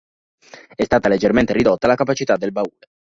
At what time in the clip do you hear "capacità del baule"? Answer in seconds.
1.93-2.87